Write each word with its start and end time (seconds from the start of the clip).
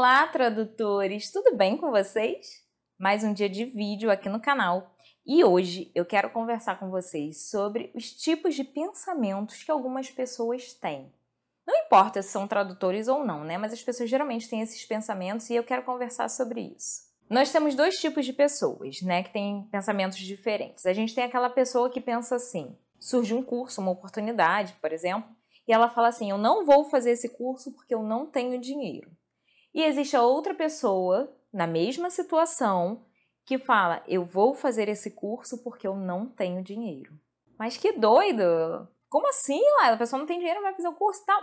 Olá, 0.00 0.26
tradutores! 0.26 1.30
Tudo 1.30 1.54
bem 1.54 1.76
com 1.76 1.90
vocês? 1.90 2.64
Mais 2.98 3.22
um 3.22 3.34
dia 3.34 3.50
de 3.50 3.66
vídeo 3.66 4.10
aqui 4.10 4.30
no 4.30 4.40
canal. 4.40 4.96
E 5.26 5.44
hoje 5.44 5.92
eu 5.94 6.06
quero 6.06 6.30
conversar 6.30 6.80
com 6.80 6.88
vocês 6.88 7.50
sobre 7.50 7.92
os 7.94 8.10
tipos 8.10 8.54
de 8.54 8.64
pensamentos 8.64 9.62
que 9.62 9.70
algumas 9.70 10.10
pessoas 10.10 10.72
têm. 10.72 11.12
Não 11.66 11.76
importa 11.84 12.22
se 12.22 12.30
são 12.30 12.48
tradutores 12.48 13.08
ou 13.08 13.26
não, 13.26 13.44
né? 13.44 13.58
Mas 13.58 13.74
as 13.74 13.82
pessoas 13.82 14.08
geralmente 14.08 14.48
têm 14.48 14.62
esses 14.62 14.82
pensamentos 14.86 15.50
e 15.50 15.54
eu 15.54 15.62
quero 15.62 15.82
conversar 15.82 16.30
sobre 16.30 16.62
isso. 16.74 17.02
Nós 17.28 17.52
temos 17.52 17.74
dois 17.74 18.00
tipos 18.00 18.24
de 18.24 18.32
pessoas, 18.32 19.02
né, 19.02 19.22
que 19.22 19.34
têm 19.34 19.68
pensamentos 19.70 20.16
diferentes. 20.16 20.86
A 20.86 20.94
gente 20.94 21.14
tem 21.14 21.24
aquela 21.24 21.50
pessoa 21.50 21.90
que 21.90 22.00
pensa 22.00 22.36
assim: 22.36 22.74
surge 22.98 23.34
um 23.34 23.42
curso, 23.42 23.82
uma 23.82 23.92
oportunidade, 23.92 24.72
por 24.80 24.94
exemplo, 24.94 25.28
e 25.68 25.74
ela 25.74 25.90
fala 25.90 26.08
assim: 26.08 26.30
eu 26.30 26.38
não 26.38 26.64
vou 26.64 26.86
fazer 26.86 27.10
esse 27.10 27.28
curso 27.28 27.70
porque 27.74 27.94
eu 27.94 28.02
não 28.02 28.24
tenho 28.24 28.58
dinheiro. 28.58 29.19
E 29.74 29.82
existe 29.82 30.16
a 30.16 30.22
outra 30.22 30.54
pessoa 30.54 31.32
na 31.52 31.66
mesma 31.66 32.10
situação 32.10 33.04
que 33.44 33.58
fala: 33.58 34.02
eu 34.06 34.24
vou 34.24 34.54
fazer 34.54 34.88
esse 34.88 35.10
curso 35.10 35.62
porque 35.62 35.86
eu 35.86 35.94
não 35.94 36.26
tenho 36.26 36.62
dinheiro. 36.62 37.12
Mas 37.58 37.76
que 37.76 37.92
doido! 37.92 38.88
Como 39.08 39.28
assim, 39.28 39.60
lá? 39.80 39.92
A 39.92 39.96
pessoa 39.96 40.18
não 40.18 40.26
tem 40.26 40.38
dinheiro, 40.38 40.62
vai 40.62 40.74
fazer 40.74 40.88
o 40.88 40.94
curso 40.94 41.22
e 41.22 41.26
tal. 41.26 41.42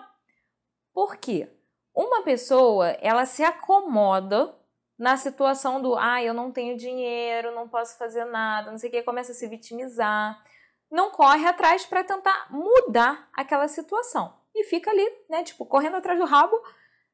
Por 0.93 1.17
quê? 1.17 1.53
Uma 1.93 2.21
pessoa, 2.23 2.89
ela 3.01 3.25
se 3.25 3.43
acomoda 3.43 4.55
na 4.97 5.15
situação 5.17 5.81
do, 5.81 5.95
ah, 5.95 6.23
eu 6.23 6.33
não 6.33 6.51
tenho 6.51 6.77
dinheiro, 6.77 7.53
não 7.53 7.67
posso 7.67 7.97
fazer 7.97 8.25
nada, 8.25 8.71
não 8.71 8.77
sei 8.77 8.89
o 8.89 8.91
que, 8.91 9.03
começa 9.03 9.31
a 9.31 9.35
se 9.35 9.47
vitimizar, 9.47 10.41
não 10.89 11.11
corre 11.11 11.45
atrás 11.45 11.85
para 11.85 12.03
tentar 12.03 12.47
mudar 12.51 13.29
aquela 13.33 13.67
situação 13.67 14.33
e 14.55 14.63
fica 14.63 14.89
ali, 14.89 15.07
né, 15.29 15.43
tipo, 15.43 15.65
correndo 15.65 15.97
atrás 15.97 16.17
do 16.17 16.25
rabo 16.25 16.55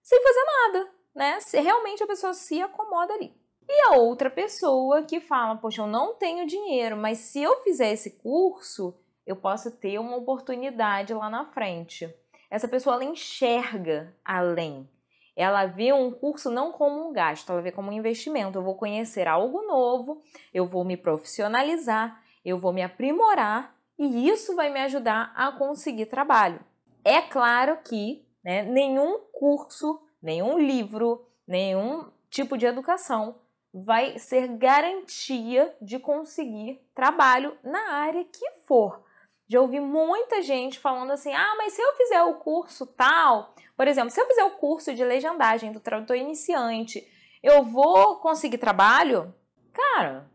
sem 0.01 0.21
fazer 0.21 0.45
nada, 0.45 0.91
né? 1.15 1.39
Se 1.39 1.59
realmente 1.59 2.03
a 2.03 2.07
pessoa 2.07 2.33
se 2.33 2.61
acomoda 2.61 3.13
ali. 3.13 3.33
E 3.67 3.87
a 3.87 3.97
outra 3.97 4.29
pessoa 4.29 5.03
que 5.03 5.19
fala, 5.19 5.55
poxa, 5.55 5.81
eu 5.81 5.87
não 5.87 6.15
tenho 6.15 6.45
dinheiro, 6.45 6.97
mas 6.97 7.19
se 7.19 7.41
eu 7.41 7.63
fizer 7.63 7.91
esse 7.91 8.11
curso, 8.11 8.97
eu 9.25 9.35
posso 9.35 9.71
ter 9.71 9.99
uma 9.99 10.17
oportunidade 10.17 11.13
lá 11.13 11.29
na 11.29 11.45
frente. 11.45 12.13
Essa 12.49 12.67
pessoa 12.67 12.95
ela 12.95 13.05
enxerga 13.05 14.15
além. 14.23 14.89
Ela 15.35 15.65
vê 15.65 15.91
um 15.91 16.11
curso 16.11 16.51
não 16.51 16.71
como 16.71 17.09
um 17.09 17.13
gasto, 17.13 17.51
ela 17.51 17.61
vê 17.61 17.71
como 17.71 17.89
um 17.89 17.93
investimento. 17.93 18.59
Eu 18.59 18.63
vou 18.63 18.75
conhecer 18.75 19.27
algo 19.27 19.63
novo, 19.63 20.21
eu 20.53 20.65
vou 20.65 20.83
me 20.83 20.95
profissionalizar, 20.95 22.21
eu 22.45 22.59
vou 22.59 22.71
me 22.71 22.83
aprimorar 22.83 23.75
e 23.97 24.29
isso 24.29 24.55
vai 24.55 24.69
me 24.69 24.79
ajudar 24.81 25.31
a 25.35 25.51
conseguir 25.51 26.05
trabalho. 26.07 26.59
É 27.03 27.21
claro 27.21 27.77
que 27.83 28.25
né, 28.43 28.63
nenhum 28.63 29.19
curso, 29.31 30.01
nenhum 30.23 30.57
livro, 30.57 31.27
nenhum 31.45 32.09
tipo 32.29 32.57
de 32.57 32.65
educação 32.65 33.35
vai 33.73 34.17
ser 34.17 34.47
garantia 34.47 35.75
de 35.81 35.99
conseguir 35.99 36.79
trabalho 36.95 37.57
na 37.63 37.91
área 37.95 38.23
que 38.23 38.51
for. 38.65 39.03
Já 39.47 39.59
ouvi 39.59 39.79
muita 39.79 40.41
gente 40.41 40.79
falando 40.79 41.11
assim: 41.11 41.33
ah, 41.33 41.55
mas 41.57 41.73
se 41.73 41.81
eu 41.81 41.93
fizer 41.95 42.23
o 42.23 42.35
curso 42.35 42.85
tal, 42.85 43.53
por 43.75 43.87
exemplo, 43.87 44.09
se 44.09 44.21
eu 44.21 44.27
fizer 44.27 44.43
o 44.45 44.57
curso 44.57 44.93
de 44.93 45.03
legendagem 45.03 45.71
do 45.71 45.79
tradutor 45.79 46.15
iniciante, 46.15 47.05
eu 47.41 47.63
vou 47.63 48.17
conseguir 48.17 48.57
trabalho? 48.57 49.33
Cara, 49.73 50.29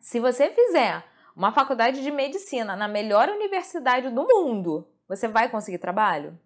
se 0.00 0.18
você 0.18 0.50
fizer 0.50 1.04
uma 1.36 1.52
faculdade 1.52 2.02
de 2.02 2.10
medicina 2.10 2.74
na 2.76 2.88
melhor 2.88 3.28
universidade 3.28 4.08
do 4.10 4.26
mundo, 4.26 4.88
você 5.08 5.28
vai 5.28 5.48
conseguir 5.48 5.78
trabalho? 5.78 6.38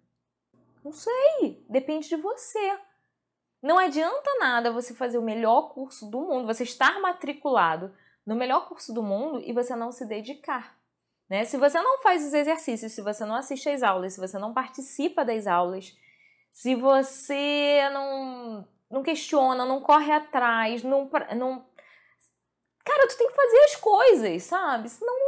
Não 0.83 0.91
sei, 0.91 1.65
depende 1.69 2.07
de 2.07 2.15
você. 2.15 2.79
Não 3.61 3.77
adianta 3.77 4.29
nada 4.39 4.71
você 4.71 4.93
fazer 4.93 5.17
o 5.17 5.23
melhor 5.23 5.73
curso 5.73 6.09
do 6.09 6.21
mundo, 6.21 6.47
você 6.47 6.63
estar 6.63 6.99
matriculado 7.01 7.93
no 8.25 8.35
melhor 8.35 8.67
curso 8.67 8.93
do 8.93 9.01
mundo 9.01 9.41
e 9.41 9.53
você 9.53 9.75
não 9.75 9.91
se 9.91 10.05
dedicar. 10.05 10.77
Né? 11.29 11.43
Se 11.43 11.57
você 11.57 11.81
não 11.81 11.99
faz 11.99 12.25
os 12.25 12.33
exercícios, 12.33 12.91
se 12.91 13.01
você 13.01 13.25
não 13.25 13.35
assiste 13.35 13.69
às 13.69 13.83
aulas, 13.83 14.13
se 14.13 14.19
você 14.19 14.37
não 14.37 14.53
participa 14.53 15.25
das 15.25 15.47
aulas, 15.47 15.97
se 16.51 16.75
você 16.75 17.89
não, 17.91 18.67
não 18.89 19.03
questiona, 19.03 19.65
não 19.65 19.81
corre 19.81 20.11
atrás, 20.11 20.83
não, 20.83 21.09
não. 21.35 21.65
Cara, 22.85 23.07
tu 23.07 23.17
tem 23.17 23.27
que 23.27 23.35
fazer 23.35 23.59
as 23.65 23.75
coisas, 23.75 24.43
sabe? 24.43 24.89
Senão. 24.89 25.26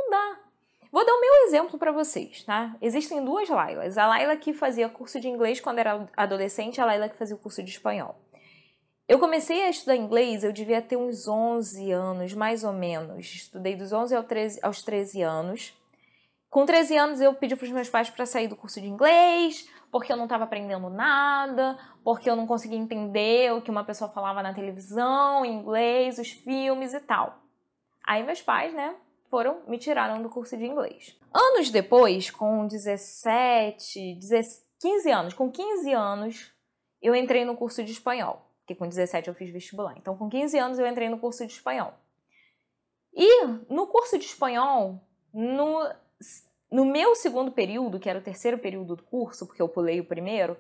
Vou 0.92 1.06
dar 1.06 1.14
o 1.14 1.22
meu 1.22 1.34
exemplo 1.46 1.78
para 1.78 1.92
vocês, 1.92 2.44
tá? 2.44 2.76
Existem 2.82 3.24
duas 3.24 3.48
Lailas. 3.48 3.98
A 3.98 4.08
Laila 4.08 4.36
que 4.36 4.54
fazia 4.54 4.90
curso 4.90 5.20
de 5.20 5.28
inglês 5.28 5.62
quando 5.62 5.78
era 5.78 6.08
adolescente 6.18 6.82
a 6.82 6.86
Laila 6.86 7.08
que 7.08 7.18
fazia 7.18 7.36
o 7.36 7.40
curso 7.40 7.62
de 7.62 7.70
espanhol. 7.70 8.16
Eu 9.08 9.20
comecei 9.20 9.64
a 9.64 9.70
estudar 9.70 9.96
inglês, 9.96 10.44
eu 10.44 10.52
devia 10.52 10.82
ter 10.82 10.96
uns 10.96 11.28
11 11.28 11.92
anos, 11.92 12.34
mais 12.34 12.64
ou 12.64 12.74
menos. 12.74 13.26
Estudei 13.26 13.76
dos 13.76 13.92
11 13.92 14.16
aos 14.16 14.26
13, 14.26 14.60
aos 14.64 14.82
13 14.84 15.22
anos. 15.22 15.74
Com 16.50 16.66
13 16.66 16.98
anos 16.98 17.22
eu 17.22 17.34
pedi 17.34 17.56
para 17.56 17.66
os 17.66 17.72
meus 17.72 17.90
pais 17.90 18.10
para 18.10 18.26
sair 18.26 18.48
do 18.48 18.56
curso 18.56 18.82
de 18.82 18.88
inglês, 18.88 19.68
porque 19.92 20.12
eu 20.12 20.18
não 20.18 20.26
estava 20.26 20.46
aprendendo 20.46 20.90
nada, 20.90 21.78
porque 22.04 22.30
eu 22.30 22.36
não 22.36 22.48
conseguia 22.48 22.78
entender 22.78 23.54
o 23.54 23.62
que 23.62 23.70
uma 23.70 23.84
pessoa 23.84 24.10
falava 24.10 24.42
na 24.42 24.54
televisão, 24.54 25.46
inglês, 25.46 26.18
os 26.18 26.32
filmes 26.32 26.94
e 26.94 27.00
tal. 27.00 27.38
Aí 28.04 28.24
meus 28.24 28.42
pais, 28.42 28.74
né, 28.74 28.96
foram 29.30 29.62
me 29.68 29.78
tiraram 29.78 30.22
do 30.22 30.30
curso 30.30 30.58
de 30.58 30.66
inglês. 30.66 31.18
Anos 31.34 31.70
depois, 31.70 32.30
com 32.30 32.68
17, 32.68 34.20
15 34.80 35.12
anos, 35.12 35.34
com 35.34 35.52
15 35.52 35.94
anos, 35.94 36.52
eu 37.02 37.16
entrei 37.16 37.46
no 37.46 37.56
curso 37.56 37.84
de 37.84 37.92
espanhol, 37.92 38.46
porque 38.60 38.76
com 38.76 38.88
17 38.88 39.28
eu 39.28 39.34
fiz 39.34 39.50
vestibular. 39.50 39.96
Então, 39.98 40.18
com 40.18 40.30
15 40.30 40.58
anos 40.58 40.80
eu 40.80 40.88
entrei 40.88 41.10
no 41.10 41.20
curso 41.20 41.46
de 41.46 41.54
espanhol. 41.54 41.94
E 43.14 43.46
no 43.70 43.88
curso 43.88 44.18
de 44.18 44.26
espanhol, 44.26 45.02
no 45.34 45.90
no 46.72 46.86
meu 46.86 47.16
segundo 47.16 47.52
período, 47.52 48.00
que 48.00 48.10
era 48.10 48.20
o 48.20 48.22
terceiro 48.22 48.58
período 48.58 48.96
do 48.96 49.04
curso, 49.04 49.48
porque 49.48 49.62
eu 49.62 49.68
pulei 49.68 50.00
o 50.00 50.06
primeiro, 50.06 50.56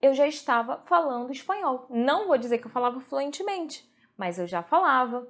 eu 0.00 0.14
já 0.14 0.26
estava 0.26 0.82
falando 0.86 1.32
espanhol. 1.32 1.86
Não 1.90 2.28
vou 2.28 2.38
dizer 2.38 2.58
que 2.58 2.66
eu 2.66 2.70
falava 2.70 3.00
fluentemente, 3.00 3.88
mas 4.16 4.38
eu 4.38 4.46
já 4.46 4.62
falava. 4.62 5.26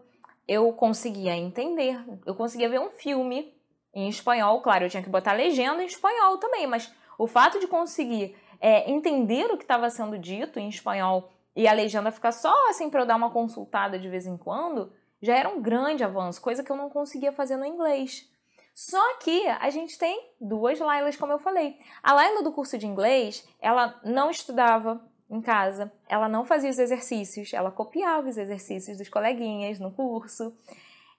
Eu 0.47 0.73
conseguia 0.73 1.37
entender, 1.37 1.99
eu 2.25 2.35
conseguia 2.35 2.69
ver 2.69 2.81
um 2.81 2.91
filme 2.91 3.55
em 3.93 4.09
espanhol. 4.09 4.61
Claro, 4.61 4.85
eu 4.85 4.91
tinha 4.91 5.03
que 5.03 5.09
botar 5.09 5.33
legenda 5.33 5.83
em 5.83 5.87
espanhol 5.87 6.39
também, 6.39 6.67
mas 6.67 6.93
o 7.19 7.27
fato 7.27 7.59
de 7.59 7.67
conseguir 7.67 8.37
é, 8.61 8.91
entender 8.91 9.47
o 9.47 9.57
que 9.57 9.65
estava 9.65 9.89
sendo 9.91 10.19
dito 10.19 10.59
em 10.59 10.69
espanhol 10.69 11.31
e 11.55 11.67
a 11.67 11.73
legenda 11.73 12.13
ficar 12.13 12.33
só 12.33 12.69
assim 12.69 12.91
para 12.91 13.01
eu 13.01 13.07
dar 13.07 13.17
uma 13.17 13.31
consultada 13.31 13.99
de 13.99 14.09
vez 14.09 14.27
em 14.27 14.37
quando, 14.37 14.93
já 15.23 15.35
era 15.35 15.49
um 15.49 15.63
grande 15.63 16.05
avanço, 16.05 16.43
coisa 16.43 16.63
que 16.63 16.71
eu 16.71 16.77
não 16.77 16.91
conseguia 16.91 17.33
fazer 17.33 17.57
no 17.57 17.65
inglês. 17.65 18.31
Só 18.75 19.17
que 19.21 19.47
a 19.49 19.71
gente 19.71 19.99
tem 19.99 20.33
duas 20.39 20.79
Lailas, 20.79 21.17
como 21.17 21.33
eu 21.33 21.39
falei. 21.39 21.79
A 22.03 22.13
Laila 22.13 22.43
do 22.43 22.53
curso 22.53 22.77
de 22.77 22.87
inglês, 22.87 23.49
ela 23.59 23.99
não 24.05 24.31
estudava 24.31 25.03
em 25.29 25.41
casa, 25.41 25.93
ela 26.09 26.29
não 26.29 26.45
fazia 26.45 26.71
os 26.71 26.79
exercícios, 26.79 27.53
ela 27.53 27.71
copiava 27.71 28.29
os 28.29 28.37
exercícios 28.37 28.97
dos 28.97 29.09
coleguinhas 29.09 29.81
no 29.81 29.93
curso. 29.93 30.57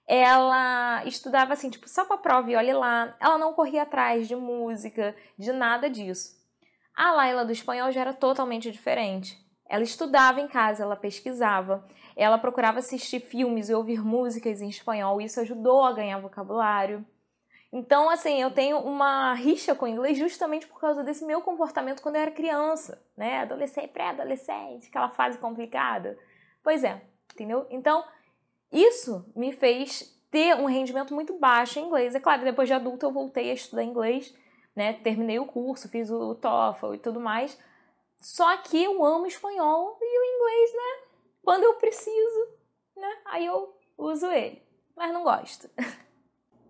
Ela 0.07 1.03
estudava 1.06 1.51
assim, 1.51 1.69
tipo, 1.69 1.90
só 1.90 2.06
para 2.06 2.18
prova 2.18 2.50
e 2.50 2.56
olhe 2.56 2.72
lá. 2.72 3.13
Ela 3.19 3.38
não 3.38 3.53
corria 3.53 3.84
atrás 3.84 4.28
de 4.28 4.35
música, 4.35 5.13
de 5.38 5.51
nada 5.51 5.90
disso. 5.90 6.38
A 6.95 7.12
Laila 7.12 7.44
do 7.44 7.51
espanhol 7.51 7.91
já 7.91 8.01
era 8.01 8.13
totalmente 8.13 8.72
diferente. 8.72 9.38
Ela 9.69 9.84
estudava 9.84 10.39
em 10.39 10.47
casa, 10.47 10.84
ela 10.84 10.95
pesquisava, 10.95 11.85
ela 12.16 12.38
procurava 12.38 12.79
assistir 12.79 13.19
filmes 13.19 13.69
e 13.69 13.74
ouvir 13.74 14.01
músicas 14.03 14.62
em 14.62 14.69
espanhol, 14.69 15.19
isso 15.19 15.41
ajudou 15.41 15.84
a 15.84 15.91
ganhar 15.91 16.19
vocabulário. 16.19 17.06
Então, 17.72 18.09
assim, 18.09 18.41
eu 18.41 18.50
tenho 18.50 18.80
uma 18.80 19.33
rixa 19.33 19.75
com 19.75 19.86
o 19.86 19.89
inglês 19.89 20.18
justamente 20.18 20.65
por 20.68 20.80
causa 20.80 21.03
desse 21.03 21.25
meu 21.25 21.41
comportamento 21.41 22.01
quando 22.01 22.15
eu 22.15 22.21
era 22.21 22.31
criança, 22.31 23.03
né? 23.15 23.39
Adolescente, 23.41 23.89
pré-adolescente, 23.89 24.88
aquela 24.88 25.09
fase 25.09 25.38
complicada. 25.38 26.18
Pois 26.63 26.83
é, 26.83 27.01
entendeu? 27.33 27.68
Então, 27.69 28.06
isso 28.71 29.30
me 29.36 29.51
fez 29.51 30.18
ter 30.31 30.56
um 30.56 30.65
rendimento 30.65 31.13
muito 31.13 31.38
baixo 31.38 31.80
em 31.80 31.86
inglês. 31.86 32.15
É 32.15 32.19
claro, 32.19 32.44
depois 32.44 32.68
de 32.68 32.74
adulto 32.74 33.06
eu 33.06 33.12
voltei 33.12 33.51
a 33.51 33.53
estudar 33.53 33.83
inglês, 33.83 34.33
né? 34.75 34.94
Terminei 34.94 35.39
o 35.39 35.45
curso, 35.45 35.89
fiz 35.89 36.09
o 36.09 36.36
TOEFL 36.36 36.94
e 36.94 37.00
tudo 37.00 37.19
mais. 37.19 37.57
Só 38.21 38.57
que 38.57 38.81
eu 38.81 39.03
amo 39.03 39.27
espanhol 39.27 39.97
e 40.01 40.19
o 40.19 40.36
inglês, 40.36 40.74
né? 40.74 41.07
Quando 41.44 41.63
eu 41.63 41.74
preciso, 41.75 42.47
né? 42.95 43.18
Aí 43.25 43.45
eu 43.45 43.77
uso 43.97 44.27
ele. 44.31 44.62
Mas 44.95 45.13
não 45.13 45.24
gosto. 45.24 45.69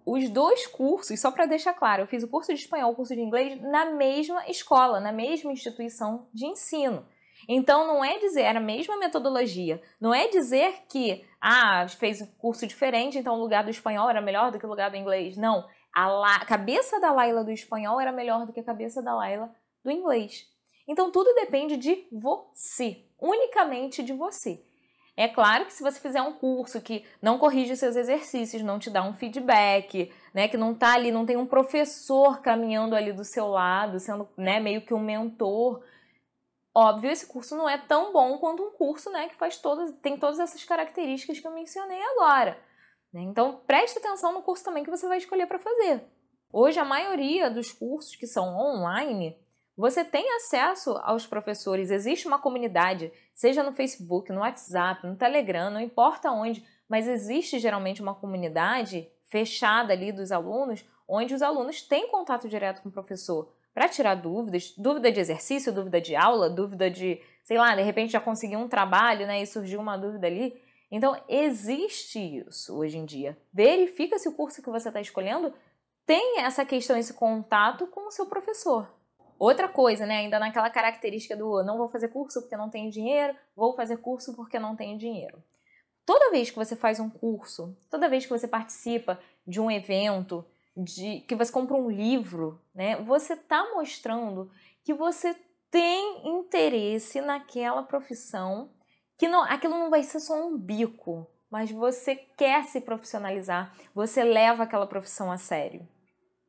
os 0.08 0.30
dois 0.30 0.66
cursos, 0.66 1.20
só 1.20 1.30
para 1.30 1.46
deixar 1.46 1.74
claro, 1.74 2.04
eu 2.04 2.08
fiz 2.08 2.24
o 2.24 2.30
curso 2.30 2.54
de 2.54 2.62
espanhol, 2.62 2.94
o 2.94 2.96
curso 2.96 3.14
de 3.14 3.20
inglês 3.20 3.62
na 3.62 3.88
mesma 3.88 4.48
escola, 4.48 5.02
na 5.02 5.12
mesma 5.12 5.52
instituição 5.52 6.30
de 6.34 6.46
ensino. 6.46 7.06
Então 7.48 7.86
não 7.86 8.04
é 8.04 8.18
dizer, 8.18 8.44
era 8.44 8.60
a 8.60 8.62
mesma 8.62 8.98
metodologia. 8.98 9.82
Não 10.00 10.14
é 10.14 10.30
dizer 10.30 10.86
que 10.88 11.26
ah, 11.42 11.86
fez 11.90 12.22
um 12.22 12.26
curso 12.38 12.66
diferente, 12.66 13.18
então 13.18 13.36
o 13.36 13.40
lugar 13.40 13.66
do 13.66 13.70
espanhol 13.70 14.10
era 14.10 14.22
melhor 14.22 14.50
do 14.50 14.58
que 14.58 14.66
o 14.66 14.70
lugar 14.70 14.90
do 14.90 14.96
inglês. 14.96 15.36
Não. 15.36 15.68
A, 15.94 16.08
La... 16.08 16.36
a 16.38 16.46
cabeça 16.46 17.02
da 17.02 17.12
Laila 17.12 17.44
do 17.44 17.52
espanhol 17.52 18.00
era 18.00 18.12
melhor 18.14 18.46
do 18.46 18.54
que 18.54 18.62
a 18.62 18.66
cabeça 18.66 19.02
da 19.02 19.14
Laila 19.14 19.54
do 19.84 19.92
inglês. 19.92 20.48
Então 20.88 21.12
tudo 21.12 21.34
depende 21.36 21.76
de 21.76 22.08
você. 22.14 23.04
unicamente 23.20 24.02
de 24.02 24.14
você. 24.14 24.64
É 25.20 25.28
claro 25.28 25.66
que 25.66 25.74
se 25.74 25.82
você 25.82 26.00
fizer 26.00 26.22
um 26.22 26.34
curso 26.34 26.80
que 26.80 27.04
não 27.20 27.40
corrige 27.40 27.76
seus 27.76 27.96
exercícios, 27.96 28.62
não 28.62 28.78
te 28.78 28.92
dá 28.92 29.02
um 29.02 29.14
feedback, 29.14 30.14
né, 30.32 30.48
que 30.48 30.56
não 30.56 30.76
tá 30.76 30.94
ali, 30.94 31.12
não 31.12 31.26
tem 31.26 31.36
um 31.36 31.48
professor 31.48 32.40
caminhando 32.40 32.96
ali 32.96 33.12
do 33.12 33.24
seu 33.24 33.48
lado, 33.48 34.00
sendo, 34.00 34.30
né, 34.38 34.60
meio 34.60 34.86
que 34.86 34.94
um 34.94 35.00
mentor, 35.00 35.84
óbvio, 36.72 37.10
esse 37.10 37.26
curso 37.26 37.58
não 37.58 37.68
é 37.68 37.80
tão 37.80 38.14
bom 38.14 38.38
quanto 38.38 38.62
um 38.62 38.70
curso, 38.70 39.10
né, 39.10 39.28
que 39.28 39.36
faz 39.36 39.58
todas, 39.58 39.92
tem 40.04 40.20
todas 40.20 40.38
essas 40.38 40.64
características 40.64 41.40
que 41.40 41.48
eu 41.48 41.52
mencionei 41.52 42.00
agora. 42.00 42.56
Né? 43.12 43.22
Então, 43.22 43.60
preste 43.66 43.98
atenção 43.98 44.32
no 44.32 44.44
curso 44.44 44.64
também 44.64 44.84
que 44.84 44.92
você 44.92 45.08
vai 45.08 45.18
escolher 45.18 45.48
para 45.48 45.58
fazer. 45.58 46.04
Hoje, 46.54 46.80
a 46.80 46.86
maioria 46.86 47.50
dos 47.50 47.72
cursos 47.72 48.16
que 48.16 48.28
são 48.28 48.56
online, 48.56 49.36
você 49.78 50.04
tem 50.04 50.28
acesso 50.38 50.98
aos 51.04 51.28
professores, 51.28 51.92
existe 51.92 52.28
uma 52.28 52.40
comunidade, 52.40 53.12
seja 53.36 53.62
no 53.62 53.72
Facebook, 53.72 54.32
no 54.32 54.40
WhatsApp, 54.40 55.06
no 55.06 55.16
Telegram, 55.16 55.70
não 55.70 55.80
importa 55.80 56.32
onde, 56.32 56.66
mas 56.90 57.08
existe 57.08 57.60
geralmente 57.60 58.02
uma 58.02 58.16
comunidade 58.16 59.08
fechada 59.30 59.94
ali 59.94 60.12
dos 60.12 60.32
alunos, 60.32 60.84
onde 61.08 61.36
os 61.36 61.44
alunos 61.44 61.82
têm 61.82 62.10
contato 62.10 62.50
direto 62.50 62.82
com 62.82 62.90
o 62.90 62.92
professor 62.92 63.54
para 63.72 63.88
tirar 63.88 64.16
dúvidas, 64.16 64.74
dúvida 64.76 65.12
de 65.12 65.20
exercício, 65.20 65.72
dúvida 65.72 66.02
de 66.02 66.16
aula, 66.16 66.50
dúvida 66.50 66.90
de, 66.90 67.22
sei 67.44 67.60
lá, 67.60 67.76
de 67.76 67.84
repente 67.84 68.14
já 68.14 68.20
conseguiu 68.20 68.58
um 68.58 68.68
trabalho, 68.68 69.28
né, 69.28 69.44
e 69.44 69.46
surgiu 69.46 69.80
uma 69.80 69.96
dúvida 69.96 70.26
ali. 70.26 70.60
Então, 70.90 71.16
existe 71.30 72.18
isso 72.20 72.76
hoje 72.76 72.98
em 72.98 73.06
dia. 73.06 73.38
Verifica 73.54 74.18
se 74.18 74.28
o 74.28 74.34
curso 74.34 74.64
que 74.64 74.70
você 74.72 74.88
está 74.88 75.00
escolhendo 75.00 75.54
tem 76.08 76.40
essa 76.40 76.66
questão, 76.66 76.98
esse 76.98 77.14
contato 77.14 77.86
com 77.86 78.08
o 78.08 78.12
seu 78.12 78.26
professor. 78.26 78.97
Outra 79.40 79.68
coisa, 79.68 80.06
né, 80.06 80.18
ainda 80.18 80.40
naquela 80.40 80.70
característica 80.70 81.36
do 81.36 81.64
não 81.64 81.78
vou 81.78 81.88
fazer 81.88 82.08
curso 82.08 82.42
porque 82.42 82.58
não 82.58 82.70
tenho 82.70 82.90
dinheiro, 82.90 83.36
vou 83.56 83.76
fazer 83.76 83.98
curso 83.98 84.36
porque 84.36 84.58
não 84.58 84.76
tenho 84.76 84.98
dinheiro. 84.98 85.44
Toda 86.06 86.32
vez 86.32 86.50
que 86.50 86.56
você 86.56 86.76
faz 86.76 87.00
um 87.00 87.10
curso, 87.10 87.78
toda 87.90 88.10
vez 88.10 88.26
que 88.26 88.32
você 88.32 88.48
participa 88.48 89.20
de 89.46 89.60
um 89.60 89.70
evento, 89.70 90.46
de 90.76 91.22
que 91.22 91.36
você 91.36 91.52
compra 91.52 91.76
um 91.76 91.90
livro, 91.90 92.62
né, 92.74 92.96
você 93.04 93.34
está 93.34 93.64
mostrando 93.74 94.50
que 94.84 94.94
você 94.94 95.36
tem 95.70 96.28
interesse 96.28 97.22
naquela 97.22 97.84
profissão, 97.84 98.72
que 99.18 99.28
não, 99.28 99.44
aquilo 99.44 99.78
não 99.78 99.90
vai 99.90 100.02
ser 100.02 100.20
só 100.20 100.34
um 100.48 100.58
bico, 100.58 101.28
mas 101.50 101.72
você 101.72 102.16
quer 102.16 102.64
se 102.66 102.82
profissionalizar, 102.82 103.76
você 103.94 104.24
leva 104.24 104.64
aquela 104.64 104.88
profissão 104.88 105.32
a 105.32 105.38
sério. 105.38 105.88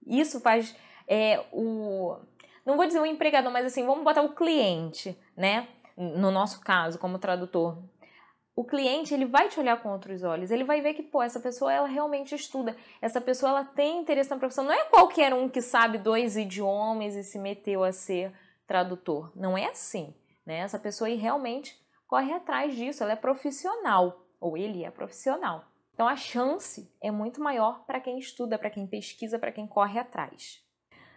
Isso 0.07 0.41
faz 0.41 0.75
é, 1.07 1.45
o 1.53 2.17
não 2.69 2.77
vou 2.77 2.87
dizer 2.87 3.01
o 3.01 3.07
empregador, 3.07 3.51
mas 3.51 3.65
assim, 3.65 3.87
vamos 3.87 4.05
botar 4.05 4.21
o 4.21 4.35
cliente, 4.35 5.19
né? 5.35 5.67
No 5.97 6.31
nosso 6.31 6.61
caso, 6.61 6.99
como 6.99 7.19
tradutor. 7.19 7.83
O 8.55 8.63
cliente, 8.63 9.15
ele 9.15 9.25
vai 9.25 9.49
te 9.49 9.59
olhar 9.59 9.83
com 9.83 9.89
outros 9.89 10.23
olhos. 10.23 10.51
Ele 10.51 10.65
vai 10.65 10.83
ver 10.83 10.93
que, 10.93 11.03
pô, 11.03 11.23
essa 11.23 11.41
pessoa, 11.41 11.73
ela 11.73 11.89
realmente 11.89 12.35
estuda. 12.35 12.77
Essa 13.01 13.23
pessoa, 13.23 13.51
ela 13.51 13.65
tem 13.65 14.03
interesse 14.03 14.29
na 14.29 14.37
profissão. 14.37 14.65
Não 14.65 14.73
é 14.73 14.85
qualquer 14.85 15.33
um 15.33 15.49
que 15.49 15.63
sabe 15.63 15.97
dois 15.97 16.37
idiomas 16.37 17.15
e 17.15 17.25
se 17.25 17.39
meteu 17.39 17.83
a 17.83 17.91
ser 17.91 18.35
tradutor. 18.67 19.33
Não 19.35 19.57
é 19.57 19.65
assim, 19.65 20.15
né? 20.45 20.59
Essa 20.59 20.79
pessoa 20.79 21.09
aí 21.09 21.15
realmente 21.15 21.75
corre 22.07 22.35
atrás 22.35 22.77
disso. 22.77 23.03
Ela 23.03 23.13
é 23.13 23.17
profissional. 23.17 24.27
Ou 24.39 24.59
ele 24.59 24.85
é 24.85 24.91
profissional. 24.91 25.65
Então, 25.95 26.07
a 26.07 26.17
chance 26.17 26.93
é 27.01 27.11
muito 27.11 27.41
maior 27.41 27.85
para 27.87 27.99
quem 27.99 28.19
estuda, 28.19 28.59
para 28.59 28.69
quem 28.69 28.87
pesquisa, 28.87 29.39
para 29.39 29.53
quem 29.53 29.67
corre 29.67 29.99
atrás. 29.99 30.68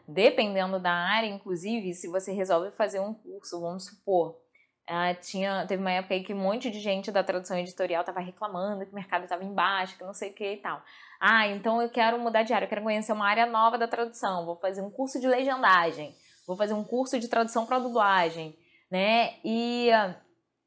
Dependendo 0.08 0.80
da 0.80 0.92
área, 0.92 1.28
inclusive, 1.28 1.94
se 1.94 2.08
você 2.08 2.32
resolve 2.32 2.72
fazer 2.72 3.00
um 3.00 3.14
curso, 3.14 3.60
vamos 3.60 3.86
supor, 3.86 4.42
Uh, 4.90 5.16
tinha, 5.22 5.66
teve 5.68 5.82
uma 5.82 5.92
época 5.92 6.14
aí 6.14 6.24
que 6.24 6.34
um 6.34 6.38
monte 6.38 6.70
de 6.70 6.80
gente 6.80 7.12
da 7.12 7.24
tradução 7.24 7.58
editorial 7.58 8.02
estava 8.02 8.20
reclamando 8.20 8.86
que 8.86 8.92
o 8.92 8.96
mercado 8.96 9.24
estava 9.24 9.44
embaixo, 9.44 9.96
que 9.96 10.04
não 10.04 10.14
sei 10.14 10.32
o 10.32 10.34
que 10.34 10.54
e 10.54 10.58
tal. 10.58 10.84
Ah, 11.20 11.48
então 11.48 11.82
eu 11.82 11.90
quero 11.90 12.20
mudar 12.20 12.44
de 12.44 12.52
área, 12.52 12.66
eu 12.66 12.70
quero 12.70 12.82
conhecer 12.82 13.14
uma 13.14 13.26
área 13.26 13.46
nova 13.46 13.78
da 13.78 13.88
tradução, 13.88 14.46
vou 14.46 14.56
fazer 14.56 14.82
um 14.82 14.90
curso 14.90 15.18
de 15.18 15.28
legendagem, 15.28 16.14
vou 16.46 16.58
fazer 16.58 16.74
um 16.74 16.84
curso 16.84 17.18
de 17.20 17.30
tradução 17.30 17.66
para 17.66 17.80
dublagem, 17.80 18.58
né? 18.92 19.36
E 19.46 19.90
uh, 19.94 20.14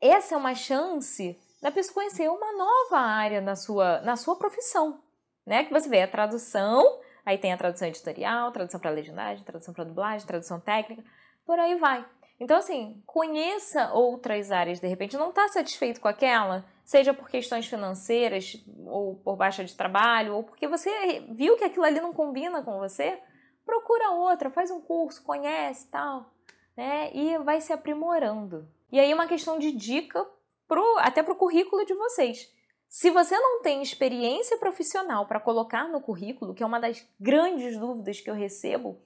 essa 0.00 0.36
é 0.36 0.38
uma 0.38 0.54
chance 0.54 1.38
da 1.60 1.70
pessoa 1.70 1.94
conhecer 1.94 2.28
uma 2.30 2.52
nova 2.56 2.98
área 2.98 3.42
na 3.42 3.56
sua, 3.56 4.00
na 4.02 4.16
sua 4.16 4.36
profissão, 4.36 5.02
né? 5.44 5.64
Que 5.64 5.72
você 5.72 5.88
vê 5.88 6.00
a 6.00 6.08
tradução 6.08 7.00
Aí 7.24 7.38
tem 7.38 7.52
a 7.52 7.56
tradução 7.56 7.88
editorial, 7.88 8.52
tradução 8.52 8.78
para 8.78 8.90
legendagem, 8.90 9.44
tradução 9.44 9.72
para 9.72 9.84
dublagem, 9.84 10.26
tradução 10.26 10.60
técnica, 10.60 11.02
por 11.46 11.58
aí 11.58 11.76
vai. 11.76 12.04
Então, 12.38 12.56
assim, 12.58 13.02
conheça 13.06 13.92
outras 13.92 14.50
áreas, 14.50 14.80
de 14.80 14.86
repente 14.86 15.16
não 15.16 15.30
está 15.30 15.48
satisfeito 15.48 16.00
com 16.00 16.08
aquela, 16.08 16.64
seja 16.84 17.14
por 17.14 17.28
questões 17.28 17.66
financeiras, 17.66 18.62
ou 18.86 19.16
por 19.16 19.36
baixa 19.36 19.64
de 19.64 19.74
trabalho, 19.74 20.34
ou 20.34 20.42
porque 20.42 20.66
você 20.66 21.24
viu 21.30 21.56
que 21.56 21.64
aquilo 21.64 21.84
ali 21.84 22.00
não 22.00 22.12
combina 22.12 22.62
com 22.62 22.78
você, 22.78 23.18
procura 23.64 24.10
outra, 24.10 24.50
faz 24.50 24.70
um 24.70 24.80
curso, 24.80 25.22
conhece 25.22 25.88
tal, 25.90 26.30
né? 26.76 27.10
E 27.14 27.38
vai 27.38 27.60
se 27.60 27.72
aprimorando. 27.72 28.68
E 28.90 28.98
aí 29.00 29.14
uma 29.14 29.26
questão 29.26 29.58
de 29.58 29.72
dica 29.72 30.26
pro, 30.66 30.98
até 30.98 31.22
para 31.22 31.32
o 31.32 31.36
currículo 31.36 31.84
de 31.86 31.94
vocês. 31.94 32.52
Se 32.88 33.10
você 33.10 33.36
não 33.38 33.60
tem 33.62 33.82
experiência 33.82 34.56
profissional 34.58 35.26
para 35.26 35.40
colocar 35.40 35.88
no 35.88 36.00
currículo, 36.00 36.54
que 36.54 36.62
é 36.62 36.66
uma 36.66 36.78
das 36.78 37.06
grandes 37.18 37.76
dúvidas 37.76 38.20
que 38.20 38.30
eu 38.30 38.34
recebo 38.34 39.00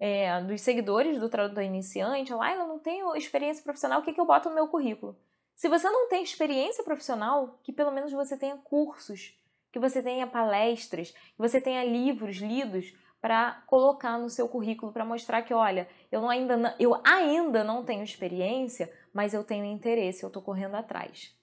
é, 0.00 0.40
dos 0.42 0.60
seguidores 0.60 1.18
do 1.20 1.28
tradutor 1.28 1.62
iniciante, 1.62 2.32
lá 2.32 2.54
eu 2.54 2.66
não 2.66 2.78
tenho 2.78 3.14
experiência 3.14 3.62
profissional, 3.62 4.00
o 4.00 4.02
que, 4.02 4.12
que 4.12 4.20
eu 4.20 4.26
boto 4.26 4.48
no 4.48 4.54
meu 4.54 4.68
currículo? 4.68 5.16
Se 5.54 5.68
você 5.68 5.88
não 5.88 6.08
tem 6.08 6.22
experiência 6.22 6.82
profissional, 6.82 7.58
que 7.62 7.72
pelo 7.72 7.92
menos 7.92 8.12
você 8.12 8.36
tenha 8.36 8.56
cursos, 8.56 9.38
que 9.70 9.78
você 9.78 10.02
tenha 10.02 10.26
palestras, 10.26 11.10
que 11.10 11.38
você 11.38 11.60
tenha 11.60 11.84
livros 11.84 12.36
lidos 12.36 12.94
para 13.20 13.62
colocar 13.66 14.18
no 14.18 14.28
seu 14.28 14.48
currículo 14.48 14.92
para 14.92 15.04
mostrar 15.04 15.42
que, 15.42 15.54
olha, 15.54 15.88
eu, 16.12 16.20
não 16.20 16.28
ainda, 16.28 16.56
não, 16.56 16.74
eu 16.78 17.00
ainda 17.02 17.64
não 17.64 17.82
tenho 17.82 18.04
experiência, 18.04 18.92
mas 19.14 19.32
eu 19.32 19.42
tenho 19.42 19.64
interesse, 19.64 20.22
eu 20.22 20.26
estou 20.26 20.42
correndo 20.42 20.74
atrás. 20.74 21.34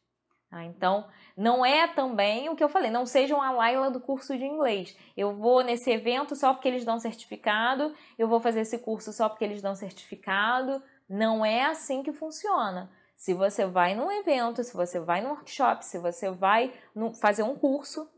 Ah, 0.52 0.66
então, 0.66 1.08
não 1.38 1.66
é 1.66 1.88
também 1.88 2.50
o 2.50 2.56
que 2.58 2.64
eu 2.64 2.68
falei, 2.68 2.92
não 2.92 3.06
sejam 3.06 3.42
a 3.42 3.52
Laila 3.52 3.90
do 3.90 4.02
curso 4.02 4.38
de 4.38 4.44
inglês. 4.44 4.98
Eu 5.16 5.34
vou 5.34 5.64
nesse 5.64 5.90
evento 5.90 6.36
só 6.36 6.54
porque 6.54 6.68
eles 6.68 6.84
dão 6.84 7.00
certificado, 7.00 7.96
eu 8.20 8.28
vou 8.28 8.42
fazer 8.42 8.60
esse 8.60 8.78
curso 8.80 9.14
só 9.14 9.30
porque 9.30 9.46
eles 9.46 9.62
dão 9.62 9.76
certificado. 9.76 10.84
Não 11.08 11.46
é 11.46 11.64
assim 11.66 12.04
que 12.04 12.12
funciona. 12.12 12.92
Se 13.16 13.34
você 13.34 13.66
vai 13.66 13.96
num 13.96 14.12
evento, 14.12 14.64
se 14.64 14.74
você 14.74 15.00
vai 15.00 15.22
num 15.22 15.30
workshop, 15.30 15.86
se 15.86 16.00
você 16.00 16.30
vai 16.30 16.74
fazer 17.22 17.44
um 17.44 17.56
curso, 17.56 18.10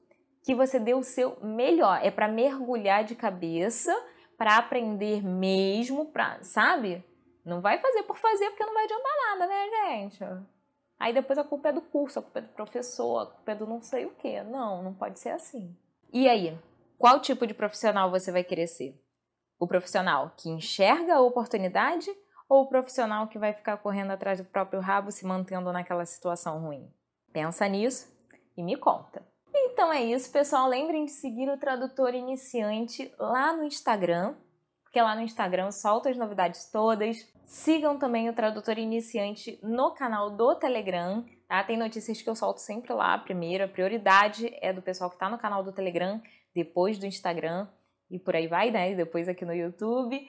que 0.43 0.55
você 0.55 0.79
dê 0.79 0.93
o 0.93 1.03
seu 1.03 1.37
melhor. 1.41 1.99
É 2.03 2.09
para 2.09 2.27
mergulhar 2.27 3.03
de 3.03 3.15
cabeça, 3.15 3.93
para 4.37 4.57
aprender 4.57 5.23
mesmo, 5.23 6.05
pra, 6.05 6.41
sabe? 6.41 7.03
Não 7.45 7.61
vai 7.61 7.77
fazer 7.77 8.03
por 8.03 8.17
fazer 8.17 8.49
porque 8.49 8.65
não 8.65 8.73
vai 8.73 8.85
adiantar 8.85 9.11
nada, 9.29 9.47
né, 9.47 9.69
gente? 9.69 10.23
Aí 11.03 11.11
depois 11.11 11.37
a 11.37 11.43
culpa 11.43 11.67
é 11.67 11.73
do 11.73 11.81
curso, 11.81 12.19
a 12.19 12.21
culpa 12.21 12.39
é 12.39 12.41
do 12.43 12.47
professor, 12.47 13.23
a 13.23 13.25
culpa 13.25 13.51
é 13.51 13.55
do 13.55 13.67
não 13.67 13.81
sei 13.81 14.05
o 14.05 14.11
quê. 14.11 14.41
Não, 14.41 14.81
não 14.81 14.93
pode 14.93 15.19
ser 15.19 15.31
assim. 15.31 15.75
E 16.13 16.29
aí, 16.29 16.57
qual 16.97 17.19
tipo 17.19 17.45
de 17.45 17.53
profissional 17.53 18.09
você 18.09 18.31
vai 18.31 18.41
querer 18.41 18.67
ser? 18.67 18.97
O 19.59 19.67
profissional 19.67 20.31
que 20.37 20.49
enxerga 20.49 21.15
a 21.15 21.19
oportunidade 21.19 22.09
ou 22.47 22.61
o 22.61 22.67
profissional 22.69 23.27
que 23.27 23.37
vai 23.37 23.51
ficar 23.51 23.75
correndo 23.75 24.11
atrás 24.11 24.39
do 24.39 24.45
próprio 24.45 24.79
rabo 24.79 25.11
se 25.11 25.25
mantendo 25.25 25.73
naquela 25.73 26.05
situação 26.05 26.61
ruim? 26.61 26.89
Pensa 27.33 27.67
nisso 27.67 28.09
e 28.55 28.63
me 28.63 28.77
conta. 28.77 29.21
Então 29.53 29.91
é 29.91 30.01
isso, 30.01 30.31
pessoal. 30.31 30.69
Lembrem 30.69 31.03
de 31.03 31.11
seguir 31.11 31.49
o 31.49 31.57
Tradutor 31.57 32.15
Iniciante 32.15 33.13
lá 33.19 33.51
no 33.51 33.65
Instagram, 33.65 34.35
porque 34.83 35.01
lá 35.01 35.13
no 35.15 35.21
Instagram 35.21 35.69
solta 35.69 36.09
as 36.09 36.15
novidades 36.15 36.71
todas, 36.71 37.27
Sigam 37.45 37.97
também 37.97 38.29
o 38.29 38.33
Tradutor 38.33 38.77
Iniciante 38.77 39.59
no 39.61 39.91
canal 39.91 40.29
do 40.31 40.55
Telegram, 40.55 41.25
tá? 41.47 41.63
Tem 41.63 41.77
notícias 41.77 42.21
que 42.21 42.29
eu 42.29 42.35
solto 42.35 42.59
sempre 42.59 42.93
lá 42.93 43.17
primeiro. 43.17 43.65
A 43.65 43.67
prioridade 43.67 44.51
é 44.61 44.71
do 44.71 44.81
pessoal 44.81 45.09
que 45.09 45.15
está 45.15 45.29
no 45.29 45.37
canal 45.37 45.63
do 45.63 45.71
Telegram, 45.71 46.21
depois 46.53 46.97
do 46.97 47.05
Instagram 47.05 47.67
e 48.09 48.17
por 48.17 48.35
aí 48.35 48.47
vai, 48.47 48.71
né? 48.71 48.91
E 48.91 48.95
depois 48.95 49.27
aqui 49.27 49.43
no 49.45 49.53
YouTube. 49.53 50.27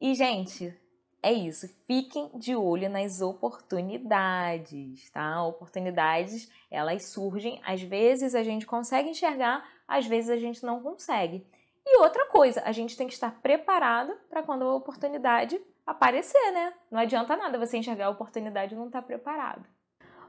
E, 0.00 0.14
gente, 0.14 0.74
é 1.22 1.32
isso. 1.32 1.66
Fiquem 1.86 2.30
de 2.38 2.54
olho 2.54 2.88
nas 2.88 3.20
oportunidades, 3.20 5.10
tá? 5.10 5.42
Oportunidades, 5.44 6.50
elas 6.70 7.06
surgem. 7.06 7.60
Às 7.64 7.82
vezes 7.82 8.34
a 8.34 8.42
gente 8.42 8.66
consegue 8.66 9.08
enxergar, 9.08 9.66
às 9.88 10.06
vezes 10.06 10.30
a 10.30 10.36
gente 10.36 10.64
não 10.64 10.80
consegue. 10.80 11.46
E 11.84 11.98
outra 11.98 12.26
coisa, 12.26 12.62
a 12.64 12.72
gente 12.72 12.96
tem 12.96 13.06
que 13.06 13.14
estar 13.14 13.40
preparado 13.40 14.12
para 14.28 14.42
quando 14.42 14.64
a 14.64 14.74
oportunidade 14.74 15.60
aparecer, 15.86 16.50
né? 16.52 16.74
Não 16.90 16.98
adianta 16.98 17.36
nada 17.36 17.58
você 17.58 17.78
enxergar 17.78 18.06
a 18.06 18.10
oportunidade 18.10 18.74
e 18.74 18.76
não 18.76 18.86
estar 18.86 19.00
tá 19.00 19.06
preparado. 19.06 19.66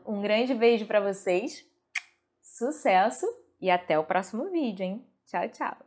Um 0.06 0.22
grande 0.22 0.54
beijo 0.54 0.86
para 0.86 1.02
vocês, 1.02 1.66
sucesso 2.42 3.26
e 3.60 3.70
até 3.70 3.98
o 3.98 4.06
próximo 4.06 4.50
vídeo, 4.50 4.84
hein? 4.84 5.06
Tchau, 5.26 5.50
tchau! 5.50 5.87